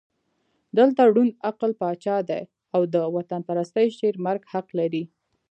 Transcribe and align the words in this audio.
دلته 0.77 1.01
ړوند 1.13 1.31
عقل 1.49 1.71
پاچا 1.81 2.17
دی 2.29 2.41
او 2.75 2.81
د 2.93 2.95
وطنپرستۍ 3.15 3.87
شعر 3.97 4.15
مرګ 4.25 4.41
حق 4.53 4.67
لري. 4.79 5.03